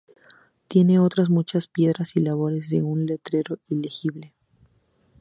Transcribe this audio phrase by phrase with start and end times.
[0.67, 4.33] Tiene otras muchas piedras y labores y un letrero ilegible".